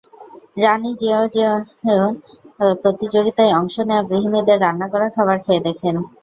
রানি 0.57 0.91
yen 1.01 1.23
yen 1.35 2.13
প্রতিযোগিতায় 2.81 3.55
অংশ 3.59 3.75
নেওয়া 3.87 4.07
গৃহিণীদের 4.09 4.57
রান্না 4.61 4.87
করা 4.93 5.07
খাবার 5.15 5.37
খেয়ে 5.45 5.65
দেখেন। 5.67 5.95